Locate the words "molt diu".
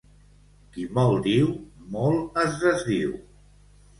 0.97-1.51